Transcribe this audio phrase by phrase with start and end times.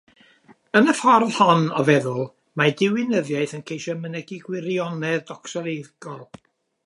[0.77, 2.23] Yn y ffordd hon o feddwl,
[2.61, 6.27] mae diwinyddiaeth yn ceisio mynegi gwirionedd docsolegol.